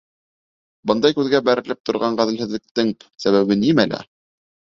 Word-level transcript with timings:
Бындай 0.91 1.15
күҙгә 1.19 1.41
бәрелеп 1.49 1.81
торған 1.89 2.17
ғәҙелһеҙлектең 2.23 2.91
сәбәбе 3.27 3.61
нимәлә? 3.67 4.03